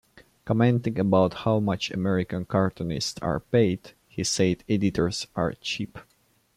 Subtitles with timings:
[0.45, 5.99] Commenting about how much American cartoonists are paid, he said Editors are cheap.